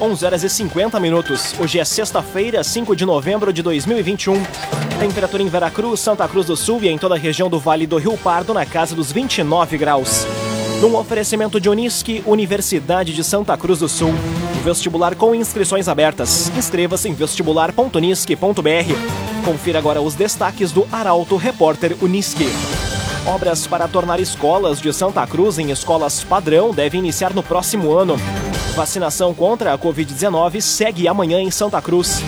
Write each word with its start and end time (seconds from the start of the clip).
11 0.00 0.24
horas 0.24 0.44
e 0.44 0.48
50 0.48 1.00
minutos. 1.00 1.56
Hoje 1.58 1.80
é 1.80 1.84
sexta-feira, 1.84 2.62
5 2.62 2.94
de 2.94 3.04
novembro 3.04 3.52
de 3.52 3.64
2021. 3.64 4.40
Temperatura 5.00 5.42
em 5.42 5.48
Veracruz, 5.48 5.98
Santa 5.98 6.28
Cruz 6.28 6.46
do 6.46 6.56
Sul 6.56 6.84
e 6.84 6.88
em 6.88 6.96
toda 6.96 7.16
a 7.16 7.18
região 7.18 7.50
do 7.50 7.58
Vale 7.58 7.84
do 7.84 7.96
Rio 7.96 8.16
Pardo 8.16 8.54
na 8.54 8.64
casa 8.64 8.94
dos 8.94 9.10
29 9.10 9.76
graus. 9.76 10.24
Num 10.80 10.94
oferecimento 10.94 11.58
de 11.58 11.68
Unisque, 11.68 12.22
Universidade 12.24 13.12
de 13.12 13.24
Santa 13.24 13.56
Cruz 13.56 13.80
do 13.80 13.88
Sul. 13.88 14.14
Vestibular 14.62 15.16
com 15.16 15.34
inscrições 15.34 15.88
abertas. 15.88 16.48
Inscreva-se 16.56 17.08
em 17.08 17.14
vestibular.unisque.br. 17.14 19.44
Confira 19.44 19.80
agora 19.80 20.00
os 20.00 20.14
destaques 20.14 20.70
do 20.70 20.86
Arauto 20.92 21.36
Repórter 21.36 21.96
Unisque. 22.00 22.46
Obras 23.26 23.66
para 23.66 23.88
tornar 23.88 24.20
escolas 24.20 24.80
de 24.80 24.92
Santa 24.92 25.26
Cruz 25.26 25.58
em 25.58 25.72
escolas 25.72 26.22
padrão 26.22 26.70
devem 26.70 27.00
iniciar 27.00 27.34
no 27.34 27.42
próximo 27.42 27.92
ano. 27.92 28.14
Vacinação 28.78 29.34
contra 29.34 29.74
a 29.74 29.78
Covid-19 29.78 30.60
segue 30.60 31.08
amanhã 31.08 31.40
em 31.40 31.50
Santa 31.50 31.82
Cruz. 31.82 32.22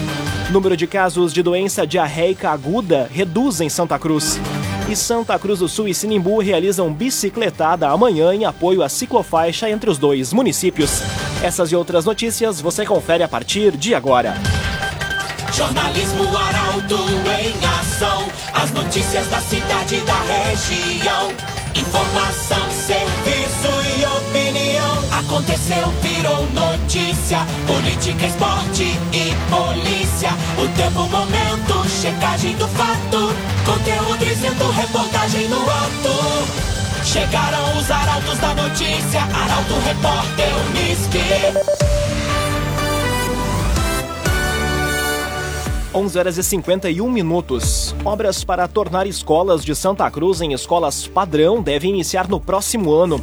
Número 0.50 0.76
de 0.76 0.84
casos 0.84 1.32
de 1.32 1.44
doença 1.44 1.86
diarreica 1.86 2.50
aguda 2.50 3.08
reduz 3.08 3.60
em 3.60 3.68
Santa 3.68 3.96
Cruz. 4.00 4.36
E 4.88 4.96
Santa 4.96 5.38
Cruz 5.38 5.60
do 5.60 5.68
Sul 5.68 5.86
e 5.86 5.94
Sinimbu 5.94 6.40
realizam 6.40 6.92
bicicletada 6.92 7.88
amanhã 7.88 8.34
em 8.34 8.44
apoio 8.46 8.82
à 8.82 8.88
ciclofaixa 8.88 9.70
entre 9.70 9.88
os 9.88 9.96
dois 9.96 10.32
municípios. 10.32 11.02
Essas 11.40 11.70
e 11.70 11.76
outras 11.76 12.04
notícias 12.04 12.60
você 12.60 12.84
confere 12.84 13.22
a 13.22 13.28
partir 13.28 13.76
de 13.76 13.94
agora. 13.94 14.34
Jornalismo 15.52 16.36
Arauto 16.36 16.96
em 17.44 17.64
ação. 17.78 18.24
As 18.52 18.72
notícias 18.72 19.28
da 19.28 19.38
cidade 19.38 19.94
e 19.94 20.00
da 20.00 20.20
região. 20.22 21.32
Informação, 21.76 22.70
serviço. 22.72 23.29
Aconteceu, 25.30 25.86
virou 26.02 26.44
notícia. 26.50 27.38
Política, 27.64 28.26
esporte 28.26 28.82
e 29.12 29.32
polícia. 29.48 30.30
O 30.58 30.66
tempo, 30.76 31.08
momento, 31.08 31.88
checagem 31.88 32.56
do 32.56 32.66
fato. 32.66 33.32
Conteúdo 33.64 34.24
dizendo, 34.24 34.68
reportagem 34.72 35.46
no 35.46 35.60
ato. 35.60 37.04
Chegaram 37.04 37.78
os 37.78 37.88
arautos 37.88 38.38
da 38.40 38.54
notícia. 38.56 39.20
Arauto, 39.20 39.74
repórter, 39.86 40.48
Unisque. 40.68 41.20
11 45.94 46.18
horas 46.18 46.38
e 46.38 46.42
51 46.42 47.08
minutos. 47.08 47.94
Obras 48.04 48.42
para 48.42 48.66
tornar 48.66 49.06
escolas 49.06 49.64
de 49.64 49.76
Santa 49.76 50.10
Cruz 50.10 50.40
em 50.40 50.54
escolas 50.54 51.06
padrão 51.06 51.62
devem 51.62 51.90
iniciar 51.90 52.26
no 52.26 52.40
próximo 52.40 52.92
ano. 52.92 53.20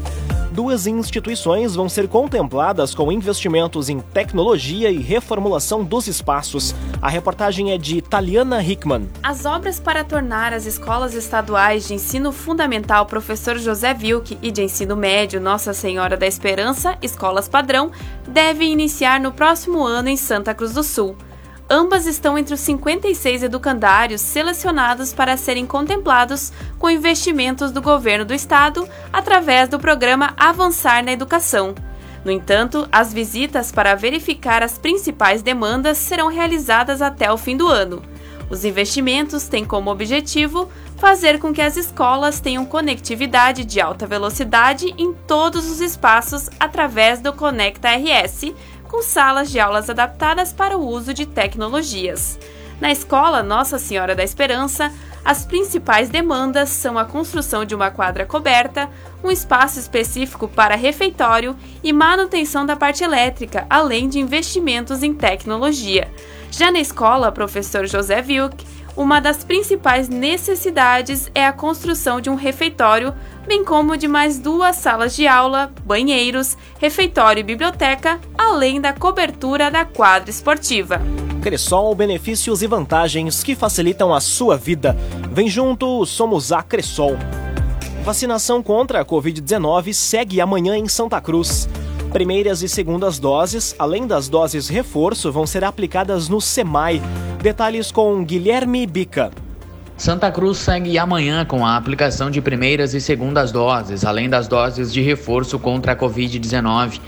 Duas 0.57 0.87
instituições 0.87 1.75
vão 1.75 1.87
ser 1.87 2.07
contempladas 2.07 2.95
com 2.95 3.11
investimentos 3.11 3.89
em 3.89 3.99
tecnologia 3.99 4.89
e 4.89 4.97
reformulação 4.97 5.83
dos 5.83 6.07
espaços. 6.07 6.73
A 6.99 7.07
reportagem 7.07 7.71
é 7.73 7.77
de 7.77 8.01
Taliana 8.01 8.59
Hickman. 8.63 9.07
As 9.21 9.45
obras 9.45 9.79
para 9.79 10.03
tornar 10.03 10.53
as 10.53 10.65
escolas 10.65 11.13
estaduais 11.13 11.87
de 11.87 11.93
ensino 11.93 12.31
fundamental 12.31 13.05
Professor 13.05 13.59
José 13.59 13.95
Wilke 14.01 14.39
e 14.41 14.49
de 14.49 14.63
ensino 14.63 14.95
médio 14.95 15.39
Nossa 15.39 15.73
Senhora 15.75 16.17
da 16.17 16.25
Esperança, 16.25 16.97
escolas 17.03 17.47
padrão, 17.47 17.91
devem 18.27 18.71
iniciar 18.71 19.19
no 19.19 19.31
próximo 19.31 19.83
ano 19.83 20.09
em 20.09 20.17
Santa 20.17 20.55
Cruz 20.55 20.73
do 20.73 20.81
Sul. 20.81 21.15
Ambas 21.69 22.05
estão 22.05 22.37
entre 22.37 22.53
os 22.53 22.61
56 22.61 23.43
educandários 23.43 24.21
selecionados 24.21 25.13
para 25.13 25.35
serem 25.35 25.65
contemplados 25.65 26.53
com 26.79 26.89
investimentos 26.89 27.71
do 27.71 27.81
governo 27.81 28.23
do 28.23 28.33
estado 28.33 28.87
através 29.11 29.67
do 29.67 29.77
programa 29.77 30.33
Avançar 30.37 31.03
na 31.03 31.11
Educação. 31.11 31.75
No 32.23 32.31
entanto, 32.31 32.87
as 32.89 33.13
visitas 33.13 33.69
para 33.69 33.95
verificar 33.95 34.63
as 34.63 34.77
principais 34.77 35.41
demandas 35.41 35.97
serão 35.97 36.29
realizadas 36.29 37.01
até 37.01 37.29
o 37.31 37.37
fim 37.37 37.57
do 37.57 37.67
ano. 37.67 38.01
Os 38.49 38.63
investimentos 38.63 39.47
têm 39.47 39.65
como 39.65 39.91
objetivo 39.91 40.69
fazer 40.95 41.37
com 41.37 41.53
que 41.53 41.61
as 41.61 41.75
escolas 41.75 42.39
tenham 42.39 42.65
conectividade 42.65 43.65
de 43.65 43.81
alta 43.81 44.07
velocidade 44.07 44.93
em 44.97 45.13
todos 45.13 45.69
os 45.69 45.81
espaços 45.81 46.49
através 46.59 47.19
do 47.19 47.33
Conecta 47.33 47.89
RS, 47.89 48.53
com 48.87 49.01
salas 49.01 49.51
de 49.51 49.59
aulas 49.59 49.89
adaptadas 49.89 50.51
para 50.51 50.77
o 50.77 50.87
uso 50.87 51.13
de 51.13 51.25
tecnologias. 51.25 52.39
Na 52.79 52.91
escola 52.91 53.41
Nossa 53.41 53.79
Senhora 53.79 54.15
da 54.15 54.23
Esperança, 54.23 54.91
as 55.25 55.45
principais 55.45 56.09
demandas 56.09 56.69
são 56.69 56.97
a 56.97 57.03
construção 57.03 57.65
de 57.65 57.75
uma 57.75 57.91
quadra 57.91 58.25
coberta, 58.25 58.89
um 59.23 59.29
espaço 59.29 59.77
específico 59.77 60.47
para 60.47 60.75
refeitório 60.75 61.55
e 61.83 61.91
manutenção 61.91 62.65
da 62.65 62.75
parte 62.77 63.03
elétrica, 63.03 63.65
além 63.69 64.07
de 64.07 64.19
investimentos 64.19 65.03
em 65.03 65.13
tecnologia. 65.13 66.09
Já 66.49 66.71
na 66.71 66.79
escola, 66.79 67.31
professor 67.31 67.85
José 67.85 68.23
Wilk, 68.25 68.65
uma 68.95 69.19
das 69.19 69.43
principais 69.43 70.07
necessidades 70.07 71.29
é 71.35 71.45
a 71.45 71.53
construção 71.53 72.21
de 72.21 72.29
um 72.29 72.35
refeitório, 72.35 73.13
bem 73.47 73.63
como 73.63 73.95
de 73.95 74.07
mais 74.07 74.37
duas 74.37 74.75
salas 74.75 75.15
de 75.15 75.25
aula, 75.25 75.71
banheiros, 75.85 76.57
refeitório 76.79 77.39
e 77.39 77.43
biblioteca, 77.43 78.19
além 78.37 78.81
da 78.81 78.91
cobertura 78.91 79.71
da 79.71 79.85
quadra 79.85 80.29
esportiva. 80.29 81.01
Cressol, 81.41 81.95
benefícios 81.95 82.61
e 82.61 82.67
vantagens 82.67 83.41
que 83.41 83.55
facilitam 83.55 84.13
a 84.13 84.19
sua 84.19 84.57
vida. 84.57 84.97
Vem 85.31 85.47
junto, 85.47 86.05
somos 86.05 86.51
a 86.51 86.61
Cressol. 86.61 87.15
Vacinação 88.03 88.61
contra 88.61 88.99
a 88.99 89.05
Covid-19 89.05 89.93
segue 89.93 90.41
amanhã 90.41 90.75
em 90.77 90.87
Santa 90.87 91.21
Cruz. 91.21 91.69
Primeiras 92.11 92.61
e 92.61 92.67
segundas 92.67 93.17
doses, 93.17 93.75
além 93.79 94.05
das 94.05 94.27
doses 94.27 94.67
reforço, 94.67 95.31
vão 95.31 95.47
ser 95.47 95.63
aplicadas 95.63 96.27
no 96.27 96.41
SEMAI. 96.41 97.01
Detalhes 97.41 97.91
com 97.91 98.23
Guilherme 98.25 98.85
Bica. 98.85 99.31
Santa 99.97 100.31
Cruz 100.31 100.59
segue 100.59 100.95
amanhã 100.99 101.43
com 101.43 101.65
a 101.65 101.75
aplicação 101.75 102.29
de 102.29 102.39
primeiras 102.39 102.93
e 102.93 103.01
segundas 103.01 103.51
doses, 103.51 104.05
além 104.05 104.29
das 104.29 104.47
doses 104.47 104.93
de 104.93 105.01
reforço 105.01 105.57
contra 105.57 105.93
a 105.93 105.95
Covid-19. 105.95 107.01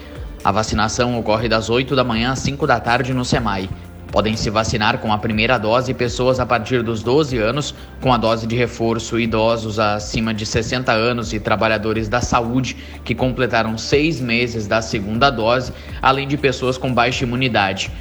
A 0.43 0.51
vacinação 0.51 1.19
ocorre 1.19 1.47
das 1.47 1.69
8 1.69 1.95
da 1.95 2.03
manhã 2.03 2.31
às 2.31 2.39
5 2.39 2.65
da 2.65 2.79
tarde 2.79 3.13
no 3.13 3.23
SEMAI. 3.23 3.69
Podem 4.11 4.35
se 4.35 4.49
vacinar 4.49 4.97
com 4.97 5.13
a 5.13 5.19
primeira 5.19 5.59
dose 5.59 5.93
pessoas 5.93 6.39
a 6.39 6.47
partir 6.47 6.81
dos 6.81 7.03
12 7.03 7.37
anos, 7.37 7.75
com 8.01 8.11
a 8.11 8.17
dose 8.17 8.47
de 8.47 8.55
reforço 8.55 9.19
idosos 9.19 9.77
acima 9.77 10.33
de 10.33 10.47
60 10.47 10.91
anos 10.91 11.31
e 11.31 11.39
trabalhadores 11.39 12.09
da 12.09 12.21
saúde 12.21 12.75
que 13.05 13.13
completaram 13.13 13.77
seis 13.77 14.19
meses 14.19 14.65
da 14.65 14.81
segunda 14.81 15.29
dose, 15.29 15.71
além 16.01 16.27
de 16.27 16.37
pessoas 16.37 16.75
com 16.75 16.91
baixa 16.91 17.23
imunidade. 17.23 17.91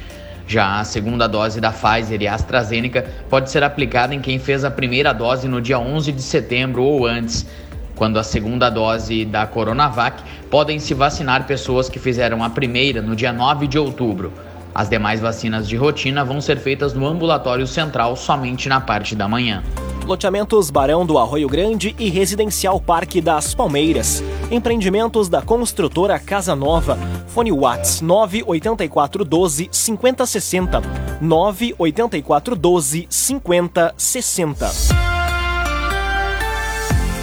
Já 0.49 0.79
a 0.79 0.83
segunda 0.83 1.27
dose 1.27 1.61
da 1.61 1.71
Pfizer 1.71 2.23
e 2.23 2.27
AstraZeneca 2.27 3.05
pode 3.29 3.51
ser 3.51 3.63
aplicada 3.63 4.15
em 4.15 4.19
quem 4.19 4.39
fez 4.39 4.65
a 4.65 4.71
primeira 4.71 5.13
dose 5.13 5.47
no 5.47 5.61
dia 5.61 5.77
11 5.77 6.11
de 6.11 6.23
setembro 6.23 6.81
ou 6.81 7.05
antes. 7.05 7.45
Quando 7.95 8.17
a 8.17 8.23
segunda 8.23 8.67
dose 8.67 9.25
da 9.25 9.45
Coronavac, 9.45 10.23
podem 10.49 10.79
se 10.79 10.95
vacinar 10.95 11.45
pessoas 11.45 11.87
que 11.87 11.99
fizeram 11.99 12.43
a 12.43 12.49
primeira 12.49 12.99
no 12.99 13.15
dia 13.15 13.31
9 13.31 13.67
de 13.67 13.77
outubro. 13.77 14.33
As 14.73 14.89
demais 14.89 15.19
vacinas 15.19 15.69
de 15.69 15.75
rotina 15.75 16.25
vão 16.25 16.41
ser 16.41 16.57
feitas 16.57 16.95
no 16.95 17.05
ambulatório 17.05 17.67
central 17.67 18.15
somente 18.15 18.67
na 18.67 18.81
parte 18.81 19.15
da 19.15 19.27
manhã. 19.27 19.61
Loteamentos 20.09 20.71
Barão 20.71 21.05
do 21.05 21.19
Arroio 21.19 21.47
Grande 21.47 21.95
e 21.99 22.09
Residencial 22.09 22.81
Parque 22.81 23.21
das 23.21 23.53
Palmeiras. 23.53 24.23
Empreendimentos 24.49 25.29
da 25.29 25.39
construtora 25.39 26.17
Casa 26.17 26.55
Nova. 26.55 26.97
Fone 27.27 27.51
Whats 27.51 28.01
984 28.01 29.23
12 29.23 29.69
5060. 29.71 30.81
984 31.21 32.55
12 32.55 33.05
5060. 33.07 34.71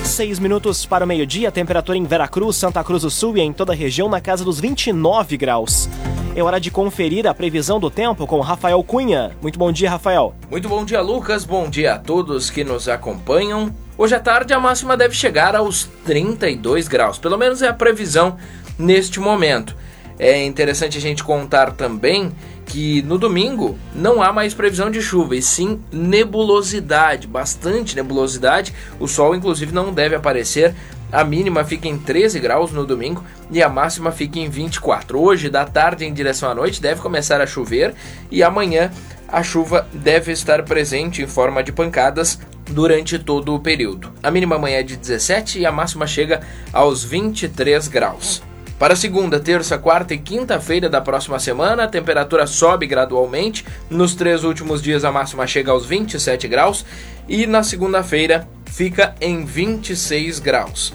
Seis 0.04 0.38
minutos 0.38 0.86
para 0.86 1.04
o 1.04 1.08
meio-dia, 1.08 1.50
temperatura 1.50 1.98
em 1.98 2.04
Veracruz, 2.04 2.54
Santa 2.54 2.84
Cruz 2.84 3.02
do 3.02 3.10
Sul 3.10 3.36
e 3.36 3.40
em 3.40 3.52
toda 3.52 3.72
a 3.72 3.76
região 3.76 4.08
na 4.08 4.20
casa 4.20 4.44
dos 4.44 4.60
29 4.60 5.36
graus. 5.36 5.88
É 6.36 6.42
hora 6.42 6.60
de 6.60 6.70
conferir 6.70 7.26
a 7.26 7.32
previsão 7.32 7.80
do 7.80 7.90
tempo 7.90 8.26
com 8.26 8.38
Rafael 8.40 8.84
Cunha. 8.84 9.34
Muito 9.40 9.58
bom 9.58 9.72
dia, 9.72 9.88
Rafael. 9.88 10.34
Muito 10.50 10.68
bom 10.68 10.84
dia, 10.84 11.00
Lucas. 11.00 11.46
Bom 11.46 11.66
dia 11.70 11.94
a 11.94 11.98
todos 11.98 12.50
que 12.50 12.62
nos 12.62 12.90
acompanham. 12.90 13.74
Hoje 13.96 14.14
à 14.14 14.20
tarde 14.20 14.52
a 14.52 14.60
máxima 14.60 14.98
deve 14.98 15.14
chegar 15.14 15.56
aos 15.56 15.88
32 16.04 16.88
graus, 16.88 17.16
pelo 17.16 17.38
menos 17.38 17.62
é 17.62 17.68
a 17.68 17.72
previsão 17.72 18.36
neste 18.78 19.18
momento. 19.18 19.74
É 20.18 20.44
interessante 20.44 20.98
a 20.98 21.00
gente 21.00 21.24
contar 21.24 21.72
também 21.72 22.30
que 22.66 23.00
no 23.02 23.16
domingo 23.16 23.78
não 23.94 24.22
há 24.22 24.30
mais 24.30 24.52
previsão 24.52 24.90
de 24.90 25.00
chuva, 25.00 25.36
e 25.36 25.40
sim 25.40 25.80
nebulosidade, 25.90 27.26
bastante 27.26 27.96
nebulosidade. 27.96 28.74
O 29.00 29.08
sol, 29.08 29.34
inclusive, 29.34 29.72
não 29.72 29.90
deve 29.90 30.14
aparecer 30.14 30.74
a 31.12 31.24
mínima 31.24 31.64
fica 31.64 31.88
em 31.88 31.98
13 31.98 32.40
graus 32.40 32.72
no 32.72 32.84
domingo 32.84 33.24
e 33.50 33.62
a 33.62 33.68
máxima 33.68 34.10
fica 34.10 34.38
em 34.38 34.48
24. 34.48 35.20
Hoje, 35.20 35.48
da 35.48 35.64
tarde 35.64 36.04
em 36.04 36.12
direção 36.12 36.50
à 36.50 36.54
noite, 36.54 36.82
deve 36.82 37.00
começar 37.00 37.40
a 37.40 37.46
chover 37.46 37.94
e 38.30 38.42
amanhã 38.42 38.90
a 39.28 39.42
chuva 39.42 39.86
deve 39.92 40.32
estar 40.32 40.62
presente 40.64 41.22
em 41.22 41.26
forma 41.26 41.62
de 41.62 41.72
pancadas 41.72 42.40
durante 42.70 43.18
todo 43.18 43.54
o 43.54 43.60
período. 43.60 44.12
A 44.22 44.30
mínima 44.30 44.56
amanhã 44.56 44.78
é 44.78 44.82
de 44.82 44.96
17 44.96 45.60
e 45.60 45.66
a 45.66 45.72
máxima 45.72 46.06
chega 46.06 46.40
aos 46.72 47.04
23 47.04 47.88
graus. 47.88 48.42
Para 48.78 48.94
segunda, 48.94 49.40
terça, 49.40 49.78
quarta 49.78 50.12
e 50.12 50.18
quinta-feira 50.18 50.88
da 50.88 51.00
próxima 51.00 51.38
semana, 51.38 51.84
a 51.84 51.88
temperatura 51.88 52.46
sobe 52.46 52.86
gradualmente. 52.86 53.64
Nos 53.88 54.14
três 54.14 54.44
últimos 54.44 54.82
dias, 54.82 55.02
a 55.02 55.10
máxima 55.10 55.46
chega 55.46 55.72
aos 55.72 55.86
27 55.86 56.46
graus. 56.46 56.84
E 57.26 57.46
na 57.46 57.62
segunda-feira, 57.62 58.46
fica 58.76 59.14
em 59.22 59.42
26 59.42 60.38
graus. 60.38 60.92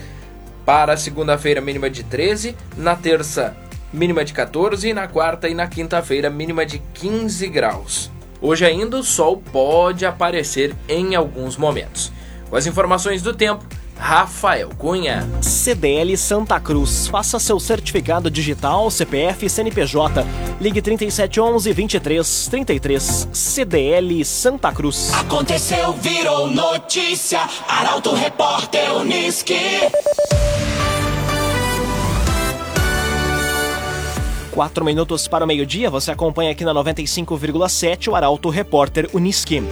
Para 0.63 0.95
segunda-feira, 0.95 1.59
mínima 1.59 1.89
de 1.89 2.03
13. 2.03 2.55
Na 2.77 2.95
terça, 2.95 3.57
mínima 3.91 4.23
de 4.23 4.33
14. 4.33 4.87
E 4.87 4.93
na 4.93 5.07
quarta 5.07 5.49
e 5.49 5.55
na 5.55 5.65
quinta-feira, 5.65 6.29
mínima 6.29 6.63
de 6.63 6.77
15 6.93 7.47
graus. 7.47 8.11
Hoje 8.39 8.67
ainda 8.67 8.97
o 8.97 9.03
sol 9.03 9.37
pode 9.51 10.05
aparecer 10.05 10.75
em 10.87 11.15
alguns 11.15 11.57
momentos. 11.57 12.11
Com 12.51 12.55
as 12.55 12.67
informações 12.67 13.23
do 13.23 13.33
tempo, 13.33 13.65
Rafael 14.01 14.69
Cunha. 14.79 15.29
CDL 15.41 16.17
Santa 16.17 16.59
Cruz. 16.59 17.07
Faça 17.07 17.39
seu 17.39 17.59
certificado 17.59 18.31
digital, 18.31 18.89
CPF 18.89 19.45
e 19.45 19.49
CNPJ. 19.49 20.25
Ligue 20.59 20.81
3711 20.81 21.71
2333. 21.71 23.29
CDL 23.31 24.25
Santa 24.25 24.71
Cruz. 24.73 25.13
Aconteceu, 25.13 25.93
virou 25.93 26.47
notícia. 26.47 27.41
Arauto 27.67 28.11
Repórter 28.15 28.91
Uniski. 28.97 29.53
Quatro 34.49 34.83
minutos 34.83 35.27
para 35.27 35.45
o 35.45 35.47
meio-dia, 35.47 35.89
você 35.89 36.11
acompanha 36.11 36.51
aqui 36.51 36.65
na 36.65 36.73
95,7 36.73 38.09
o 38.09 38.15
Arauto 38.15 38.49
Repórter 38.49 39.09
Uniski 39.13 39.63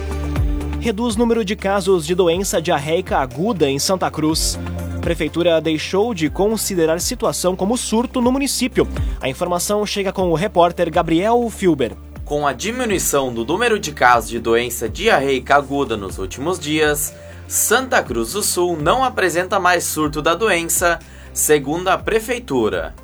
reduz 0.80 1.14
número 1.14 1.44
de 1.44 1.54
casos 1.54 2.06
de 2.06 2.14
doença 2.14 2.60
diarreica 2.60 3.18
aguda 3.18 3.68
em 3.68 3.78
Santa 3.78 4.10
Cruz. 4.10 4.58
Prefeitura 5.02 5.60
deixou 5.60 6.14
de 6.14 6.30
considerar 6.30 6.98
situação 7.02 7.54
como 7.54 7.76
surto 7.76 8.18
no 8.20 8.32
município. 8.32 8.88
A 9.20 9.28
informação 9.28 9.84
chega 9.84 10.10
com 10.10 10.30
o 10.30 10.34
repórter 10.34 10.90
Gabriel 10.90 11.46
Filber. 11.50 11.92
Com 12.24 12.46
a 12.46 12.54
diminuição 12.54 13.32
do 13.32 13.44
número 13.44 13.78
de 13.78 13.92
casos 13.92 14.30
de 14.30 14.38
doença 14.38 14.88
diarreica 14.88 15.54
aguda 15.54 15.98
nos 15.98 16.16
últimos 16.18 16.58
dias, 16.58 17.14
Santa 17.46 18.02
Cruz 18.02 18.32
do 18.32 18.42
Sul 18.42 18.78
não 18.80 19.04
apresenta 19.04 19.60
mais 19.60 19.84
surto 19.84 20.22
da 20.22 20.34
doença, 20.34 20.98
segundo 21.30 21.88
a 21.88 21.98
prefeitura. 21.98 22.94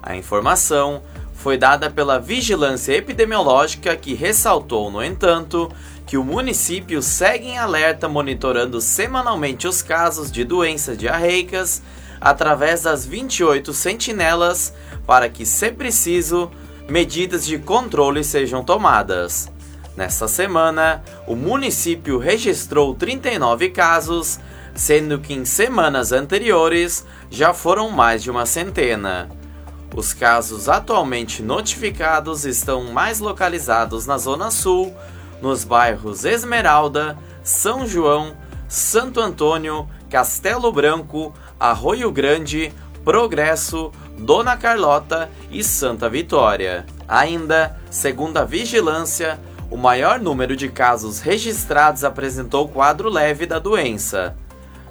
A 0.00 0.14
informação 0.14 1.02
foi 1.46 1.56
dada 1.56 1.88
pela 1.88 2.18
Vigilância 2.18 2.92
Epidemiológica, 2.94 3.94
que 3.94 4.14
ressaltou, 4.14 4.90
no 4.90 5.00
entanto, 5.00 5.70
que 6.04 6.16
o 6.16 6.24
município 6.24 7.00
segue 7.00 7.46
em 7.46 7.56
alerta 7.56 8.08
monitorando 8.08 8.80
semanalmente 8.80 9.68
os 9.68 9.80
casos 9.80 10.32
de 10.32 10.42
doenças 10.42 10.98
diarreicas 10.98 11.80
através 12.20 12.82
das 12.82 13.06
28 13.06 13.72
sentinelas 13.72 14.74
para 15.06 15.28
que, 15.28 15.46
se 15.46 15.70
preciso, 15.70 16.50
medidas 16.88 17.46
de 17.46 17.60
controle 17.60 18.24
sejam 18.24 18.64
tomadas. 18.64 19.48
Nesta 19.96 20.26
semana, 20.26 21.00
o 21.28 21.36
município 21.36 22.18
registrou 22.18 22.92
39 22.92 23.70
casos, 23.70 24.40
sendo 24.74 25.20
que 25.20 25.32
em 25.32 25.44
semanas 25.44 26.10
anteriores 26.10 27.06
já 27.30 27.54
foram 27.54 27.88
mais 27.88 28.20
de 28.20 28.32
uma 28.32 28.46
centena. 28.46 29.30
Os 29.96 30.12
casos 30.12 30.68
atualmente 30.68 31.42
notificados 31.42 32.44
estão 32.44 32.84
mais 32.92 33.18
localizados 33.18 34.06
na 34.06 34.18
Zona 34.18 34.50
Sul, 34.50 34.94
nos 35.40 35.64
bairros 35.64 36.26
Esmeralda, 36.26 37.16
São 37.42 37.86
João, 37.86 38.36
Santo 38.68 39.20
Antônio, 39.20 39.88
Castelo 40.10 40.70
Branco, 40.70 41.32
Arroio 41.58 42.12
Grande, 42.12 42.74
Progresso, 43.02 43.90
Dona 44.18 44.54
Carlota 44.54 45.30
e 45.50 45.64
Santa 45.64 46.10
Vitória. 46.10 46.84
Ainda, 47.08 47.80
segundo 47.90 48.36
a 48.36 48.44
vigilância, 48.44 49.40
o 49.70 49.78
maior 49.78 50.20
número 50.20 50.54
de 50.54 50.68
casos 50.68 51.20
registrados 51.20 52.04
apresentou 52.04 52.68
quadro 52.68 53.08
leve 53.08 53.46
da 53.46 53.58
doença. 53.58 54.36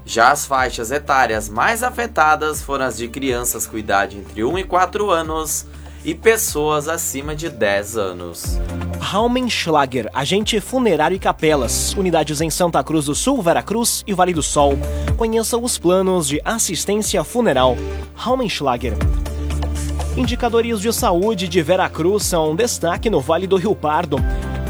Já 0.06 0.32
as 0.32 0.46
faixas 0.46 0.92
etárias 0.92 1.50
mais 1.50 1.82
afetadas 1.82 2.62
foram 2.62 2.86
as 2.86 2.96
de 2.96 3.08
crianças 3.08 3.66
com 3.66 3.76
idade 3.76 4.18
entre 4.18 4.44
1 4.44 4.60
e 4.60 4.64
4 4.64 5.10
anos 5.10 5.66
e 6.04 6.14
pessoas 6.14 6.88
acima 6.88 7.36
de 7.36 7.50
10 7.50 7.98
anos. 7.98 8.60
Raumenschlager, 9.00 10.08
agente 10.14 10.62
funerário 10.62 11.16
e 11.16 11.20
capelas, 11.20 11.94
unidades 11.94 12.40
em 12.40 12.52
Santa 12.52 12.84
Cruz 12.84 13.06
do 13.06 13.16
Sul, 13.16 13.42
Veracruz 13.42 14.04
e 14.06 14.14
Vale 14.14 14.34
do 14.34 14.44
Sol. 14.44 14.78
Conheça 15.18 15.58
os 15.58 15.80
planos 15.80 16.28
de 16.28 16.40
assistência 16.46 17.24
funeral. 17.24 17.76
Raumenschlager. 18.14 18.94
Indicadores 20.16 20.80
de 20.80 20.94
saúde 20.94 21.48
de 21.48 21.62
Veracruz 21.64 22.24
são 22.24 22.56
destaque 22.56 23.10
no 23.10 23.20
Vale 23.20 23.48
do 23.48 23.58
Rio 23.58 23.76
Pardo. 23.76 24.18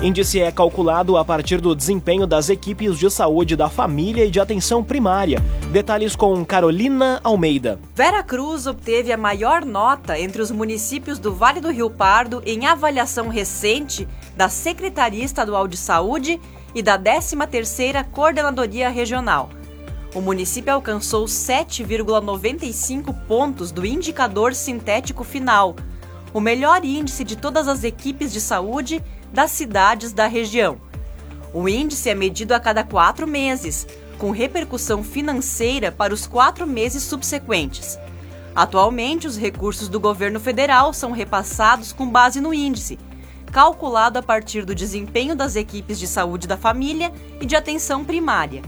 Índice 0.02 0.42
é 0.42 0.52
calculado 0.52 1.18
a 1.18 1.24
partir 1.24 1.62
do 1.62 1.74
desempenho 1.74 2.28
das 2.28 2.50
equipes 2.50 3.00
de 3.00 3.10
saúde 3.10 3.56
da 3.56 3.70
família 3.70 4.26
e 4.26 4.30
de 4.30 4.42
atenção 4.42 4.84
primária. 4.84 5.42
Detalhes 5.72 6.16
com 6.16 6.44
Carolina 6.46 7.22
Almeida. 7.24 7.80
Vera 7.96 8.22
Cruz 8.22 8.68
obteve 8.68 9.14
a 9.14 9.18
maior 9.18 9.64
nota 9.66 10.20
entre 10.20 10.42
os 10.42 10.52
municípios 10.52 11.18
do 11.18 11.34
Vale 11.34 11.62
do 11.62 11.72
Rio 11.72 11.90
Pardo 11.90 12.44
em 12.46 12.66
avaliação 12.68 13.30
recente 13.30 14.06
da 14.36 14.50
Secretaria 14.50 15.24
Estadual 15.24 15.66
de 15.68 15.78
Saúde 15.78 16.42
e 16.76 16.84
da 16.84 17.00
13ª 17.00 18.06
Coordenadoria 18.12 18.90
Regional. 18.90 19.50
O 20.14 20.20
município 20.20 20.74
alcançou 20.74 21.26
7,95 21.26 23.16
pontos 23.28 23.72
do 23.72 23.86
indicador 23.86 24.54
sintético 24.54 25.24
final, 25.24 25.76
o 26.36 26.42
melhor 26.42 26.84
índice 26.84 27.24
de 27.24 27.38
todas 27.38 27.66
as 27.66 27.86
equipes 27.86 28.30
de 28.34 28.42
saúde 28.42 29.02
das 29.36 29.52
cidades 29.52 30.14
da 30.14 30.28
região. 30.28 30.78
O 31.54 31.68
índice 31.68 32.10
é 32.10 32.16
medido 32.16 32.54
a 32.54 32.60
cada 32.60 32.86
quatro 32.86 33.28
meses, 33.28 33.86
com 34.18 34.32
repercussão 34.32 35.04
financeira 35.04 35.92
para 35.92 36.14
os 36.14 36.26
quatro 36.26 36.66
meses 36.66 37.04
subsequentes. 37.04 38.00
Atualmente, 38.56 39.28
os 39.28 39.38
recursos 39.38 39.90
do 39.90 40.00
governo 40.00 40.40
federal 40.40 40.94
são 40.94 41.12
repassados 41.12 41.92
com 41.92 42.10
base 42.10 42.40
no 42.40 42.54
índice, 42.54 42.98
calculado 43.52 44.18
a 44.18 44.24
partir 44.24 44.64
do 44.64 44.74
desempenho 44.74 45.36
das 45.36 45.58
equipes 45.58 46.00
de 46.00 46.08
saúde 46.08 46.48
da 46.48 46.56
família 46.56 47.12
e 47.42 47.46
de 47.46 47.58
atenção 47.58 48.06
primária. 48.06 48.62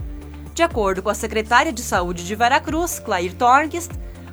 De 0.52 0.62
acordo 0.62 1.02
com 1.02 1.08
a 1.08 1.14
secretária 1.14 1.72
de 1.72 1.80
Saúde 1.80 2.26
de 2.26 2.34
Veracruz, 2.34 2.98
Claire 2.98 3.32
Tornquist, 3.32 3.92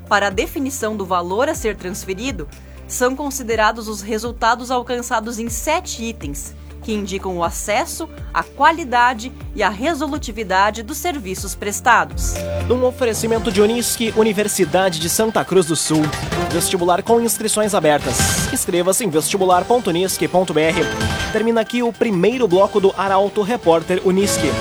para 0.09 0.27
a 0.27 0.31
definição 0.31 0.97
do 0.97 1.05
valor 1.05 1.47
a 1.47 1.55
ser 1.55 1.77
transferido, 1.77 2.45
são 2.87 3.15
considerados 3.15 3.87
os 3.87 4.01
resultados 4.01 4.71
alcançados 4.71 5.39
em 5.39 5.49
sete 5.49 6.03
itens, 6.03 6.53
que 6.83 6.93
indicam 6.93 7.37
o 7.37 7.43
acesso, 7.43 8.07
a 8.31 8.43
qualidade 8.43 9.31
e 9.55 9.63
a 9.63 9.69
resolutividade 9.69 10.83
dos 10.83 10.97
serviços 10.97 11.55
prestados. 11.55 12.35
Num 12.67 12.85
oferecimento 12.85 13.51
de 13.51 13.59
Unisque, 13.59 14.13
Universidade 14.15 14.99
de 14.99 15.09
Santa 15.09 15.43
Cruz 15.43 15.65
do 15.65 15.75
Sul. 15.75 16.03
Vestibular 16.51 17.01
com 17.01 17.19
inscrições 17.19 17.73
abertas. 17.73 18.53
Inscreva-se 18.53 19.03
em 19.03 19.09
vestibular.unisque.br. 19.09 21.31
Termina 21.31 21.61
aqui 21.61 21.81
o 21.81 21.91
primeiro 21.91 22.47
bloco 22.47 22.79
do 22.79 22.93
Arauto 22.95 23.41
Repórter 23.41 23.99
Unisque. 24.05 24.51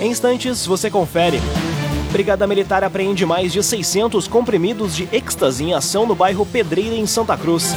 Em 0.00 0.10
instantes, 0.10 0.64
você 0.64 0.88
confere. 0.88 1.40
Brigada 2.12 2.46
Militar 2.46 2.84
apreende 2.84 3.24
mais 3.24 3.54
de 3.54 3.62
600 3.62 4.28
comprimidos 4.28 4.94
de 4.94 5.08
êxtase 5.10 5.64
em 5.64 5.72
ação 5.72 6.06
no 6.06 6.14
bairro 6.14 6.44
Pedreira, 6.44 6.94
em 6.94 7.06
Santa 7.06 7.34
Cruz. 7.38 7.72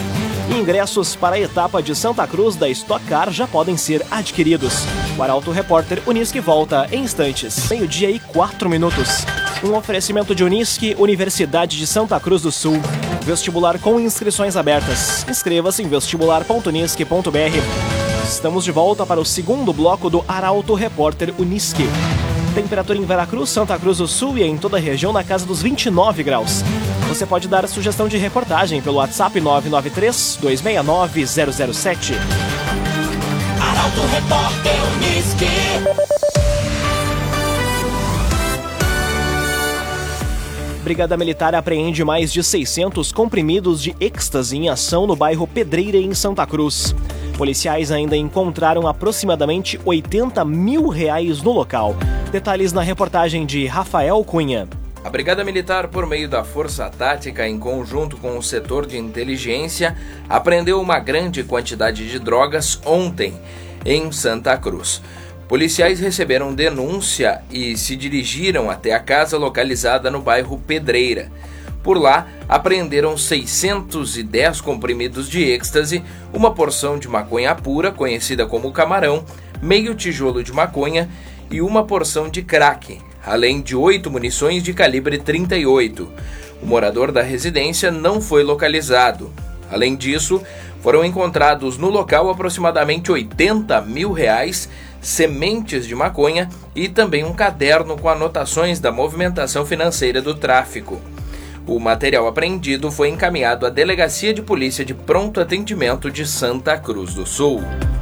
Ingressos 0.53 1.15
para 1.15 1.37
a 1.37 1.39
etapa 1.39 1.81
de 1.81 1.95
Santa 1.95 2.27
Cruz 2.27 2.57
da 2.57 2.67
Stock 2.67 3.03
Car 3.05 3.31
já 3.31 3.47
podem 3.47 3.77
ser 3.77 4.05
adquiridos. 4.11 4.83
O 5.17 5.23
Arauto 5.23 5.51
Repórter 5.51 6.01
Unisque 6.05 6.41
volta 6.41 6.85
em 6.91 7.05
instantes. 7.05 7.69
Meio-dia 7.69 8.11
e 8.11 8.19
quatro 8.19 8.69
minutos. 8.69 9.25
Um 9.63 9.73
oferecimento 9.73 10.35
de 10.35 10.43
Unisque, 10.43 10.97
Universidade 10.99 11.77
de 11.77 11.87
Santa 11.87 12.19
Cruz 12.19 12.41
do 12.41 12.51
Sul. 12.51 12.81
Vestibular 13.21 13.79
com 13.79 14.01
inscrições 14.01 14.57
abertas. 14.57 15.25
Inscreva-se 15.29 15.81
em 15.81 15.87
vestibular.unisque.br. 15.87 18.27
Estamos 18.27 18.65
de 18.65 18.71
volta 18.71 19.05
para 19.05 19.21
o 19.21 19.25
segundo 19.25 19.71
bloco 19.71 20.09
do 20.09 20.25
Arauto 20.27 20.73
Repórter 20.73 21.33
Unisque. 21.39 21.83
Temperatura 22.55 22.97
em 22.97 23.03
Veracruz, 23.03 23.49
Santa 23.49 23.77
Cruz 23.77 23.97
do 23.97 24.07
Sul 24.07 24.37
e 24.37 24.43
em 24.43 24.57
toda 24.57 24.77
a 24.77 24.79
região 24.79 25.11
na 25.11 25.25
casa 25.25 25.45
dos 25.45 25.61
29 25.61 26.23
graus. 26.23 26.63
Você 27.09 27.25
pode 27.25 27.49
dar 27.49 27.67
sugestão 27.67 28.07
de 28.07 28.15
reportagem 28.15 28.81
pelo 28.81 28.95
WhatsApp 28.95 29.41
993 29.41 30.37
269 30.41 31.27
007. 31.27 32.13
Arauto 33.59 34.01
Repórter 34.07 34.73
Unisque. 34.95 35.45
Brigada 40.81 41.17
Militar 41.17 41.53
apreende 41.55 42.05
mais 42.05 42.31
de 42.31 42.41
600 42.41 43.11
comprimidos 43.11 43.81
de 43.81 43.93
êxtase 43.99 44.55
em 44.55 44.69
ação 44.69 45.05
no 45.05 45.15
bairro 45.15 45.45
Pedreira, 45.45 45.97
em 45.97 46.13
Santa 46.13 46.45
Cruz. 46.45 46.95
Policiais 47.37 47.91
ainda 47.91 48.15
encontraram 48.15 48.87
aproximadamente 48.87 49.77
80 49.83 50.45
mil 50.45 50.87
reais 50.87 51.41
no 51.41 51.51
local. 51.51 51.97
Detalhes 52.35 52.73
na 52.73 52.81
reportagem 52.81 53.45
de 53.45 53.65
Rafael 53.65 54.21
Cunha. 54.25 54.67
A 55.05 55.09
Brigada 55.09 55.41
Militar, 55.41 55.87
por 55.87 56.05
meio 56.05 56.27
da 56.27 56.43
Força 56.43 56.89
Tática, 56.89 57.47
em 57.47 57.57
conjunto 57.57 58.17
com 58.17 58.37
o 58.37 58.43
setor 58.43 58.85
de 58.85 58.97
inteligência, 58.97 59.95
apreendeu 60.27 60.81
uma 60.81 60.99
grande 60.99 61.45
quantidade 61.45 62.05
de 62.11 62.19
drogas 62.19 62.77
ontem 62.85 63.39
em 63.85 64.11
Santa 64.11 64.57
Cruz. 64.57 65.01
Policiais 65.47 66.01
receberam 66.01 66.53
denúncia 66.53 67.41
e 67.49 67.77
se 67.77 67.95
dirigiram 67.95 68.69
até 68.69 68.91
a 68.91 68.99
casa 68.99 69.37
localizada 69.37 70.11
no 70.11 70.21
bairro 70.21 70.59
Pedreira. 70.59 71.31
Por 71.81 71.97
lá, 71.97 72.27
apreenderam 72.49 73.15
610 73.15 74.59
comprimidos 74.59 75.29
de 75.29 75.41
êxtase, 75.41 76.03
uma 76.33 76.53
porção 76.53 76.99
de 76.99 77.07
maconha 77.07 77.55
pura, 77.55 77.93
conhecida 77.93 78.45
como 78.45 78.73
camarão, 78.73 79.23
meio 79.61 79.95
tijolo 79.95 80.43
de 80.43 80.51
maconha 80.51 81.09
e 81.49 81.61
uma 81.61 81.83
porção 81.83 82.29
de 82.29 82.41
crack, 82.41 82.99
além 83.25 83.61
de 83.61 83.75
oito 83.75 84.11
munições 84.11 84.63
de 84.63 84.73
calibre 84.73 85.17
38. 85.17 86.09
O 86.61 86.65
morador 86.65 87.11
da 87.11 87.21
residência 87.21 87.91
não 87.91 88.21
foi 88.21 88.43
localizado. 88.43 89.31
Além 89.71 89.95
disso, 89.95 90.41
foram 90.81 91.03
encontrados 91.03 91.77
no 91.77 91.89
local 91.89 92.29
aproximadamente 92.29 93.11
80 93.11 93.81
mil 93.81 94.11
reais, 94.11 94.69
sementes 95.01 95.87
de 95.87 95.95
maconha 95.95 96.49
e 96.75 96.87
também 96.87 97.23
um 97.23 97.33
caderno 97.33 97.97
com 97.97 98.09
anotações 98.09 98.79
da 98.79 98.91
movimentação 98.91 99.65
financeira 99.65 100.21
do 100.21 100.35
tráfico. 100.35 101.01
O 101.67 101.79
material 101.79 102.27
apreendido 102.27 102.91
foi 102.91 103.09
encaminhado 103.09 103.65
à 103.65 103.71
Delegacia 103.71 104.31
de 104.31 104.39
Polícia 104.39 104.85
de 104.85 104.93
Pronto 104.93 105.41
Atendimento 105.41 106.11
de 106.11 106.23
Santa 106.23 106.77
Cruz 106.77 107.15
do 107.15 107.25
Sul. 107.25 107.59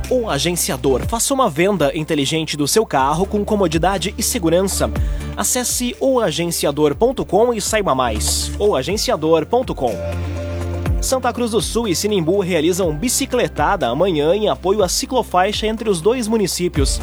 O 0.09 0.29
agenciador 0.29 1.07
faça 1.07 1.33
uma 1.33 1.49
venda 1.49 1.89
inteligente 1.95 2.57
do 2.57 2.67
seu 2.67 2.85
carro 2.85 3.25
com 3.25 3.45
comodidade 3.45 4.13
e 4.17 4.21
segurança. 4.21 4.91
Acesse 5.37 5.95
oagenciador.com 6.01 7.53
e 7.53 7.61
saiba 7.61 7.95
mais. 7.95 8.51
oagenciador.com 8.59 9.95
Santa 11.01 11.31
Cruz 11.31 11.51
do 11.51 11.61
Sul 11.61 11.87
e 11.87 11.95
Sinimbu 11.95 12.41
realizam 12.41 12.93
bicicletada 12.93 13.87
amanhã 13.87 14.35
em 14.35 14.49
apoio 14.49 14.83
à 14.83 14.89
ciclofaixa 14.89 15.67
entre 15.67 15.89
os 15.89 16.01
dois 16.01 16.27
municípios 16.27 16.99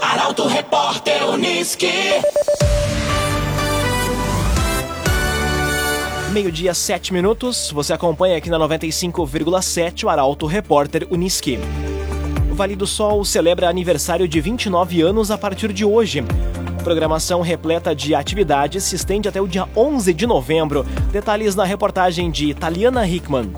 Arauto 0.00 0.46
Repórter 0.46 1.28
Uniski. 1.28 1.90
Meio-dia, 6.32 6.72
7 6.72 7.12
minutos. 7.12 7.70
Você 7.72 7.92
acompanha 7.92 8.38
aqui 8.38 8.48
na 8.48 8.58
95,7 8.58 10.04
o 10.04 10.08
Arauto 10.08 10.46
Repórter 10.46 11.06
Uniski. 11.10 11.58
O 12.50 12.54
Vale 12.54 12.74
do 12.74 12.86
Sol 12.86 13.22
celebra 13.22 13.68
aniversário 13.68 14.26
de 14.26 14.40
29 14.40 15.02
anos 15.02 15.30
a 15.30 15.36
partir 15.36 15.72
de 15.74 15.84
hoje. 15.84 16.24
Programação 16.82 17.42
repleta 17.42 17.94
de 17.94 18.14
atividades 18.14 18.84
se 18.84 18.96
estende 18.96 19.28
até 19.28 19.40
o 19.40 19.46
dia 19.46 19.68
11 19.76 20.14
de 20.14 20.26
novembro. 20.26 20.84
Detalhes 21.12 21.54
na 21.54 21.64
reportagem 21.64 22.30
de 22.30 22.54
Taliana 22.54 23.06
Hickman. 23.06 23.52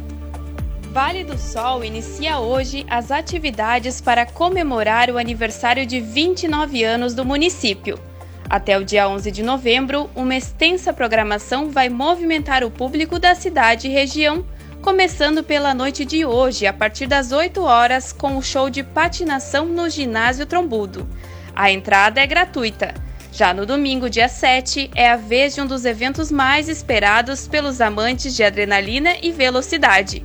Vale 0.93 1.25
do 1.25 1.39
Sol 1.39 1.85
inicia 1.85 2.39
hoje 2.39 2.85
as 2.89 3.11
atividades 3.11 4.01
para 4.01 4.27
comemorar 4.27 5.11
o 5.11 5.19
aniversário 5.19 5.87
de 5.87 6.01
29 6.01 6.85
anos 6.85 7.15
do 7.15 7.25
município. 7.25 7.99
Até 8.49 8.79
o 8.79 8.85
dia 8.85 9.09
11 9.09 9.31
de 9.31 9.43
novembro, 9.43 10.11
uma 10.15 10.37
extensa 10.37 10.93
programação 10.93 11.71
vai 11.71 11.89
movimentar 11.89 12.63
o 12.63 12.71
público 12.71 13.19
da 13.19 13.35
cidade 13.35 13.89
e 13.89 13.91
região, 13.91 14.45
começando 14.83 15.43
pela 15.43 15.73
noite 15.73 16.05
de 16.05 16.25
hoje, 16.25 16.67
a 16.67 16.73
partir 16.73 17.07
das 17.07 17.33
8 17.33 17.63
horas, 17.63 18.13
com 18.13 18.37
o 18.37 18.43
show 18.43 18.69
de 18.69 18.83
patinação 18.83 19.67
no 19.67 19.89
Ginásio 19.89 20.45
Trombudo. 20.45 21.09
A 21.57 21.71
entrada 21.71 22.21
é 22.21 22.27
gratuita. 22.27 22.93
Já 23.33 23.53
no 23.53 23.67
domingo, 23.67 24.11
dia 24.11 24.29
7, 24.29 24.91
é 24.95 25.11
a 25.11 25.17
vez 25.17 25.55
de 25.55 25.61
um 25.61 25.67
dos 25.67 25.85
eventos 25.85 26.31
mais 26.31 26.69
esperados 26.69 27.49
pelos 27.49 27.81
amantes 27.81 28.37
de 28.37 28.45
adrenalina 28.45 29.17
e 29.23 29.33
velocidade. 29.33 30.25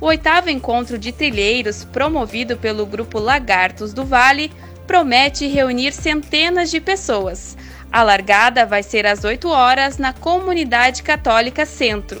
O 0.00 0.06
oitavo 0.06 0.50
encontro 0.50 0.98
de 0.98 1.12
trilheiros, 1.12 1.84
promovido 1.84 2.56
pelo 2.56 2.84
grupo 2.84 3.18
Lagartos 3.18 3.92
do 3.92 4.04
Vale, 4.04 4.50
promete 4.90 5.46
reunir 5.46 5.92
centenas 5.92 6.68
de 6.68 6.80
pessoas. 6.80 7.56
A 7.92 8.02
largada 8.02 8.66
vai 8.66 8.82
ser 8.82 9.06
às 9.06 9.22
8 9.22 9.48
horas 9.48 9.98
na 9.98 10.12
Comunidade 10.12 11.04
Católica 11.04 11.64
Centro. 11.64 12.20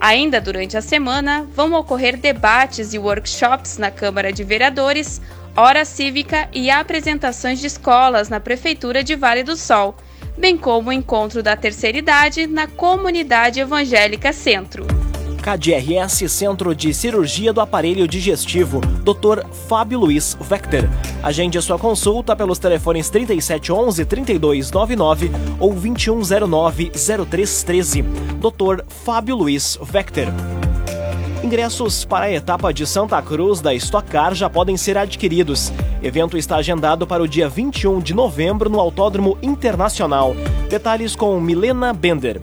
Ainda 0.00 0.40
durante 0.40 0.76
a 0.76 0.82
semana, 0.82 1.46
vão 1.54 1.72
ocorrer 1.74 2.16
debates 2.16 2.92
e 2.92 2.98
workshops 2.98 3.78
na 3.78 3.92
Câmara 3.92 4.32
de 4.32 4.42
Vereadores, 4.42 5.22
hora 5.56 5.84
cívica 5.84 6.48
e 6.52 6.68
apresentações 6.68 7.60
de 7.60 7.68
escolas 7.68 8.28
na 8.28 8.40
Prefeitura 8.40 9.04
de 9.04 9.14
Vale 9.14 9.44
do 9.44 9.56
Sol, 9.56 9.96
bem 10.36 10.56
como 10.56 10.90
o 10.90 10.92
encontro 10.92 11.40
da 11.40 11.54
terceira 11.54 11.98
idade 11.98 12.48
na 12.48 12.66
Comunidade 12.66 13.60
Evangélica 13.60 14.32
Centro. 14.32 14.97
KDRS 15.48 16.28
Centro 16.28 16.74
de 16.74 16.92
Cirurgia 16.92 17.54
do 17.54 17.62
Aparelho 17.62 18.06
Digestivo, 18.06 18.82
Dr. 19.02 19.46
Fábio 19.66 20.00
Luiz 20.00 20.36
Vector. 20.38 20.86
Agende 21.22 21.62
sua 21.62 21.78
consulta 21.78 22.36
pelos 22.36 22.58
telefones 22.58 23.08
3711 23.08 24.04
3299 24.04 25.30
ou 25.58 25.72
2109 25.72 26.92
0313. 27.30 28.02
Dr. 28.02 28.84
Fábio 28.88 29.36
Luiz 29.36 29.78
Vector. 29.80 30.26
Ingressos 31.42 32.04
para 32.04 32.26
a 32.26 32.32
etapa 32.32 32.70
de 32.70 32.86
Santa 32.86 33.22
Cruz 33.22 33.62
da 33.62 33.72
Stock 33.72 34.06
Car 34.06 34.34
já 34.34 34.50
podem 34.50 34.76
ser 34.76 34.98
adquiridos. 34.98 35.72
Evento 36.02 36.36
está 36.36 36.56
agendado 36.56 37.06
para 37.06 37.22
o 37.22 37.28
dia 37.28 37.48
21 37.48 38.00
de 38.00 38.12
novembro 38.12 38.68
no 38.68 38.78
Autódromo 38.78 39.38
Internacional. 39.40 40.36
Detalhes 40.68 41.16
com 41.16 41.40
Milena 41.40 41.94
Bender. 41.94 42.38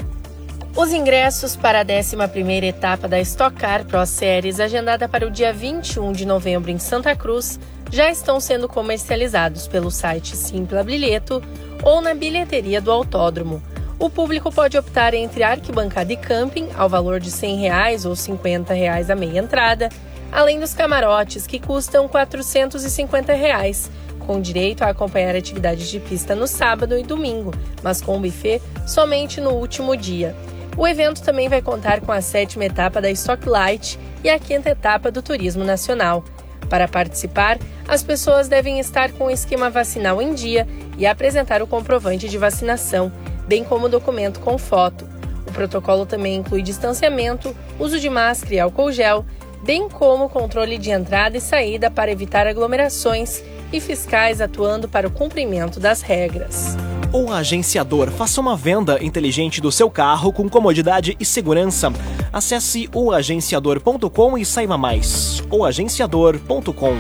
Os 0.76 0.92
ingressos 0.92 1.56
para 1.56 1.82
a 1.82 1.86
11ª 1.86 2.64
etapa 2.64 3.08
da 3.08 3.18
Stock 3.22 3.56
Car 3.56 3.86
Pro 3.86 4.06
Series, 4.06 4.60
agendada 4.60 5.08
para 5.08 5.26
o 5.26 5.32
dia 5.32 5.54
21 5.54 6.12
de 6.12 6.26
novembro 6.26 6.70
em 6.70 6.78
Santa 6.78 7.16
Cruz, 7.16 7.58
já 7.90 8.12
estão 8.12 8.42
sendo 8.42 8.68
comercializados 8.68 9.70
pelo 9.70 9.90
site 9.90 10.36
Simpla 10.36 10.84
Bilheto 10.84 11.42
ou 11.82 12.02
na 12.02 12.14
bilheteria 12.14 12.82
do 12.82 12.92
autódromo. 12.92 13.64
O 13.98 14.10
público 14.10 14.52
pode 14.52 14.78
optar 14.78 15.14
entre 15.14 15.44
arquibancada 15.44 16.12
e 16.12 16.18
camping, 16.18 16.68
ao 16.78 16.90
valor 16.90 17.22
de 17.22 17.32
100 17.32 17.56
reais 17.56 18.06
ou 18.06 18.14
50 18.14 18.74
reais 18.74 19.10
a 19.10 19.16
meia 19.16 19.40
entrada, 19.40 19.88
além 20.30 20.60
dos 20.60 20.74
camarotes, 20.74 21.48
que 21.48 21.58
custam 21.58 22.06
450 22.10 23.32
reais, 23.32 23.90
com 24.20 24.42
direito 24.42 24.82
a 24.82 24.90
acompanhar 24.90 25.38
atividades 25.38 25.88
de 25.88 26.02
pista 26.02 26.36
no 26.36 26.48
sábado 26.48 26.98
e 26.98 27.04
domingo, 27.04 27.54
mas 27.82 28.02
com 28.02 28.20
buffet 28.20 28.62
somente 28.86 29.40
no 29.40 29.52
último 29.52 29.96
dia. 29.96 30.36
O 30.78 30.86
evento 30.86 31.22
também 31.22 31.48
vai 31.48 31.62
contar 31.62 32.02
com 32.02 32.12
a 32.12 32.22
sétima 32.22 32.66
etapa 32.66 33.02
da 33.02 33.10
Stock 33.12 33.48
Light 33.48 33.98
e 34.24 34.30
a 34.30 34.38
quinta 34.38 34.70
etapa 34.70 35.10
do 35.10 35.22
Turismo 35.22 35.64
Nacional. 35.64 36.24
Para 36.70 36.88
participar, 36.88 37.58
as 37.88 38.04
pessoas 38.04 38.50
devem 38.50 38.80
estar 38.80 39.12
com 39.14 39.26
o 39.26 39.32
esquema 39.32 39.70
vacinal 39.70 40.22
em 40.22 40.34
dia 40.34 40.68
e 40.98 41.06
apresentar 41.06 41.62
o 41.62 41.68
comprovante 41.68 42.28
de 42.28 42.38
vacinação, 42.38 43.12
bem 43.48 43.64
como 43.64 43.86
o 43.86 43.90
documento 43.90 44.42
com 44.42 44.58
foto. 44.58 45.08
O 45.48 45.52
protocolo 45.52 46.06
também 46.06 46.36
inclui 46.36 46.62
distanciamento, 46.62 47.56
uso 47.80 48.00
de 48.00 48.10
máscara 48.10 48.56
e 48.56 48.60
álcool 48.60 48.92
gel, 48.92 49.26
bem 49.64 49.88
como 49.88 50.28
controle 50.28 50.78
de 50.78 50.92
entrada 50.92 51.38
e 51.38 51.42
saída 51.42 51.90
para 51.90 52.12
evitar 52.12 52.48
aglomerações 52.48 53.42
e 53.72 53.80
fiscais 53.80 54.42
atuando 54.42 54.90
para 54.90 55.08
o 55.08 55.12
cumprimento 55.12 55.80
das 55.80 56.02
regras. 56.02 56.76
O 57.18 57.32
agenciador 57.32 58.12
faça 58.12 58.42
uma 58.42 58.58
venda 58.58 59.02
inteligente 59.02 59.62
do 59.62 59.72
seu 59.72 59.90
carro 59.90 60.34
com 60.34 60.50
comodidade 60.50 61.16
e 61.18 61.24
segurança. 61.24 61.90
Acesse 62.32 62.90
oagenciador.com 62.94 64.38
e 64.38 64.46
saiba 64.46 64.78
mais. 64.78 65.42
oagenciador.com 65.50 66.98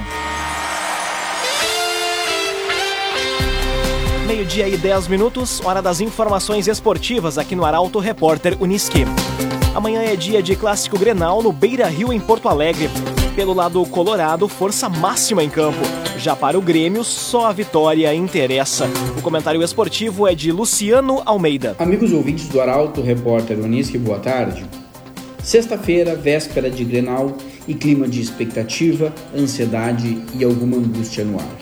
Meio-dia 4.25 4.69
e 4.69 4.77
10 4.77 5.09
minutos, 5.09 5.59
hora 5.65 5.81
das 5.81 5.99
informações 5.99 6.69
esportivas 6.69 7.37
aqui 7.37 7.53
no 7.53 7.65
Arauto 7.65 7.99
Repórter 7.99 8.55
Uniski. 8.61 9.03
Amanhã 9.75 10.01
é 10.01 10.15
dia 10.15 10.41
de 10.41 10.55
clássico 10.55 10.97
Grenal 10.97 11.43
no 11.43 11.51
Beira 11.51 11.87
Rio, 11.87 12.13
em 12.13 12.21
Porto 12.21 12.47
Alegre. 12.47 12.89
Pelo 13.35 13.53
lado 13.53 13.85
colorado, 13.87 14.47
força 14.47 14.87
máxima 14.87 15.43
em 15.43 15.49
campo. 15.49 16.04
Já 16.17 16.35
para 16.35 16.57
o 16.57 16.61
Grêmio, 16.61 17.03
só 17.03 17.47
a 17.47 17.53
vitória 17.53 18.13
interessa. 18.13 18.87
O 19.17 19.21
comentário 19.21 19.61
esportivo 19.61 20.27
é 20.27 20.33
de 20.33 20.51
Luciano 20.51 21.21
Almeida. 21.25 21.75
Amigos 21.77 22.11
ouvintes 22.13 22.47
do 22.47 22.61
Arauto, 22.61 23.01
repórter 23.01 23.59
Unisque, 23.59 23.97
boa 23.97 24.19
tarde. 24.19 24.65
Sexta-feira, 25.43 26.15
véspera 26.15 26.69
de 26.69 26.83
Grenal 26.83 27.35
e 27.67 27.73
clima 27.73 28.07
de 28.07 28.21
expectativa, 28.21 29.13
ansiedade 29.35 30.17
e 30.33 30.43
alguma 30.43 30.77
angústia 30.77 31.23
no 31.23 31.37
ar. 31.37 31.55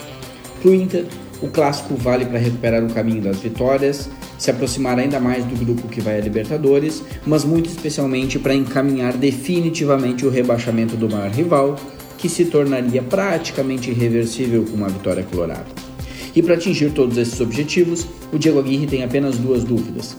Pro 0.62 0.72
Inter, 0.72 1.04
o 1.42 1.48
clássico 1.48 1.94
vale 1.96 2.24
para 2.24 2.38
recuperar 2.38 2.82
o 2.82 2.94
caminho 2.94 3.20
das 3.20 3.40
vitórias, 3.40 4.08
se 4.38 4.50
aproximar 4.50 4.98
ainda 4.98 5.20
mais 5.20 5.44
do 5.44 5.56
grupo 5.56 5.88
que 5.88 6.00
vai 6.00 6.16
a 6.16 6.20
Libertadores, 6.20 7.02
mas 7.26 7.44
muito 7.44 7.68
especialmente 7.68 8.38
para 8.38 8.54
encaminhar 8.54 9.14
definitivamente 9.14 10.24
o 10.24 10.30
rebaixamento 10.30 10.96
do 10.96 11.10
maior 11.10 11.30
rival, 11.30 11.76
que 12.24 12.28
se 12.30 12.46
tornaria 12.46 13.02
praticamente 13.02 13.90
irreversível 13.90 14.64
com 14.64 14.74
uma 14.78 14.88
vitória 14.88 15.22
colorada. 15.24 15.66
E 16.34 16.42
para 16.42 16.54
atingir 16.54 16.90
todos 16.92 17.18
esses 17.18 17.38
objetivos, 17.38 18.06
o 18.32 18.38
Diego 18.38 18.58
Aguirre 18.60 18.86
tem 18.86 19.04
apenas 19.04 19.36
duas 19.36 19.62
dúvidas: 19.62 20.16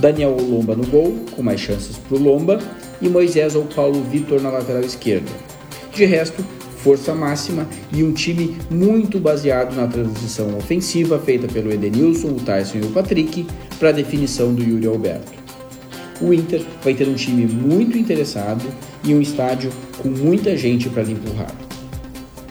Daniel 0.00 0.34
Lomba 0.40 0.74
no 0.74 0.86
gol, 0.86 1.14
com 1.36 1.42
mais 1.42 1.60
chances 1.60 1.98
para 1.98 2.16
o 2.16 2.18
Lomba, 2.18 2.58
e 3.02 3.06
Moisés 3.06 3.54
ou 3.54 3.66
Paulo 3.66 4.02
Vitor 4.04 4.40
na 4.40 4.48
lateral 4.48 4.80
esquerda. 4.80 5.30
De 5.94 6.06
resto, 6.06 6.42
força 6.78 7.14
máxima 7.14 7.68
e 7.92 8.02
um 8.02 8.14
time 8.14 8.56
muito 8.70 9.20
baseado 9.20 9.76
na 9.76 9.86
transição 9.86 10.56
ofensiva 10.56 11.18
feita 11.18 11.46
pelo 11.48 11.70
Edenilson, 11.70 12.28
o 12.28 12.40
Tyson 12.40 12.78
e 12.78 12.86
o 12.86 12.92
Patrick 12.92 13.46
para 13.78 13.90
a 13.90 13.92
definição 13.92 14.54
do 14.54 14.62
Yuri 14.64 14.86
Alberto. 14.86 15.41
O 16.22 16.32
Inter 16.32 16.64
vai 16.84 16.94
ter 16.94 17.08
um 17.08 17.14
time 17.14 17.46
muito 17.46 17.98
interessado 17.98 18.64
e 19.02 19.12
um 19.12 19.20
estádio 19.20 19.72
com 19.98 20.08
muita 20.08 20.56
gente 20.56 20.88
para 20.88 21.02
lhe 21.02 21.12
empurrar. 21.12 21.52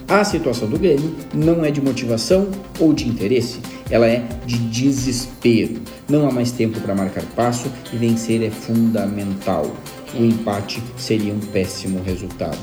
A 0.09 0.25
situação 0.25 0.67
do 0.67 0.77
Grêmio 0.77 1.15
não 1.33 1.63
é 1.63 1.71
de 1.71 1.79
motivação 1.79 2.49
ou 2.77 2.91
de 2.91 3.07
interesse, 3.07 3.61
ela 3.89 4.05
é 4.05 4.27
de 4.45 4.57
desespero. 4.57 5.75
Não 6.09 6.27
há 6.27 6.31
mais 6.33 6.51
tempo 6.51 6.81
para 6.81 6.93
marcar 6.93 7.23
passo 7.33 7.71
e 7.93 7.95
vencer 7.95 8.43
é 8.43 8.49
fundamental. 8.49 9.73
O 10.13 10.21
empate 10.21 10.83
seria 10.97 11.33
um 11.33 11.39
péssimo 11.39 12.01
resultado. 12.03 12.59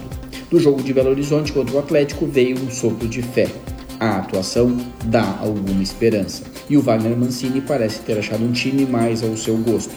Do 0.51 0.61
jogo 0.61 0.83
de 0.83 0.93
Belo 0.93 1.09
Horizonte 1.09 1.55
contra 1.55 1.75
o 1.75 1.79
Atlético 1.79 2.27
veio 2.27 2.59
um 2.59 2.71
sopro 2.71 3.09
de 3.09 3.23
fé. 3.23 3.49
A 3.99 4.19
atuação 4.19 4.77
dá 5.07 5.39
alguma 5.41 5.83
esperança 5.83 6.43
e 6.69 6.77
o 6.77 6.83
Wagner 6.83 7.17
Mancini 7.17 7.63
parece 7.63 8.01
ter 8.01 8.19
achado 8.19 8.45
um 8.45 8.53
time 8.53 8.85
mais 8.85 9.23
ao 9.23 9.35
seu 9.39 9.57
gosto. 9.57 9.95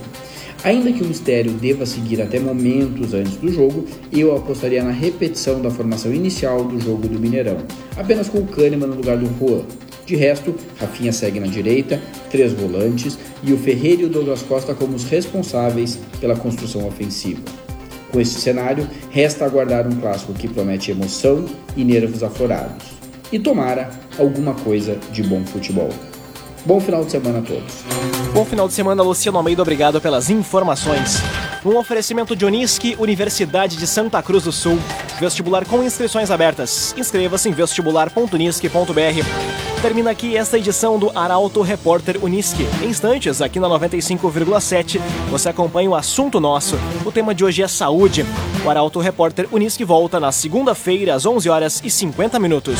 Ainda 0.64 0.92
que 0.94 1.02
o 1.02 1.08
mistério 1.08 1.52
deva 1.54 1.88
seguir 1.88 2.22
até 2.22 2.40
momentos 2.40 3.16
antes 3.16 3.36
do 3.38 3.52
jogo, 3.52 3.84
eu 4.12 4.36
apostaria 4.36 4.84
na 4.84 4.92
repetição 4.92 5.60
da 5.60 5.72
formação 5.72 6.14
inicial 6.14 6.64
do 6.64 6.80
jogo 6.80 7.08
do 7.08 7.20
Mineirão, 7.20 7.58
apenas 7.98 8.30
com 8.30 8.38
o 8.38 8.46
Kahneman 8.46 8.88
no 8.88 8.96
lugar 8.96 9.18
do 9.18 9.26
Juan. 9.40 9.64
De 10.06 10.16
resto, 10.16 10.54
Rafinha 10.78 11.12
segue 11.12 11.40
na 11.40 11.48
direita, 11.48 12.00
três 12.30 12.54
volantes 12.54 13.18
e 13.44 13.52
o 13.54 13.58
Ferreira 13.58 14.04
e 14.04 14.06
o 14.06 14.10
Douglas 14.10 14.44
Costa 14.44 14.76
como 14.76 14.96
os 14.96 15.06
responsáveis 15.06 15.98
pela 16.20 16.36
construção 16.36 16.88
ofensiva. 16.88 17.42
Com 18.12 18.20
esse 18.20 18.40
cenário, 18.40 18.88
resta 19.10 19.46
aguardar 19.46 19.88
um 19.88 19.96
clássico 19.96 20.34
que 20.34 20.48
promete 20.48 20.92
emoção 20.92 21.46
e 21.76 21.84
nervos 21.84 22.22
aflorados. 22.22 22.86
E 23.32 23.40
tomara 23.40 23.90
alguma 24.20 24.54
coisa 24.54 24.98
de 25.12 25.24
bom 25.24 25.44
futebol. 25.46 25.90
Bom 26.66 26.80
final 26.80 27.04
de 27.04 27.12
semana 27.12 27.40
a 27.40 27.42
todos. 27.42 27.84
Bom 28.34 28.46
final 28.46 28.68
de 28.68 28.74
semana, 28.74 29.04
Luciano 29.04 29.38
Almeida. 29.38 29.62
Obrigado 29.62 30.00
pelas 30.00 30.30
informações. 30.30 31.18
Um 31.66 31.78
oferecimento 31.78 32.36
de 32.36 32.46
Unisque, 32.46 32.96
Universidade 33.00 33.78
de 33.78 33.86
Santa 33.86 34.22
Cruz 34.22 34.44
do 34.44 34.52
Sul. 34.52 34.80
Vestibular 35.20 35.66
com 35.66 35.84
inscrições 35.84 36.32
abertas. 36.32 36.94
Inscreva-se 36.98 37.50
em 37.50 37.52
vestibular.unisque.br. 37.52 39.82
Termina 39.82 40.12
aqui 40.12 40.38
esta 40.38 40.60
edição 40.60 41.00
do 41.00 41.12
Arauto 41.18 41.62
Repórter 41.62 42.24
Unisque. 42.24 42.68
Em 42.84 42.90
instantes, 42.90 43.42
aqui 43.42 43.60
na 43.60 43.68
95,7, 43.68 45.00
você 45.30 45.50
acompanha 45.50 45.90
o 45.90 45.96
assunto 45.96 46.40
nosso. 46.40 46.78
O 47.04 47.12
tema 47.12 47.34
de 47.34 47.44
hoje 47.44 47.64
é 47.64 47.68
saúde. 47.68 48.24
O 48.64 48.70
Arauto 48.70 49.00
Repórter 49.00 49.48
Unisque 49.52 49.84
volta 49.84 50.20
na 50.20 50.32
segunda-feira, 50.32 51.16
às 51.16 51.26
11 51.26 51.50
horas 51.50 51.82
e 51.84 51.90
50 51.90 52.40
minutos. 52.40 52.80